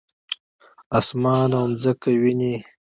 [0.99, 2.55] اسمان او مځکه وینې؟